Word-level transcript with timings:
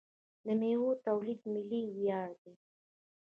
د 0.45 0.47
میوو 0.59 0.89
تولید 1.05 1.39
ملي 1.53 1.83
ویاړ 1.95 2.29
دی. 2.43 2.53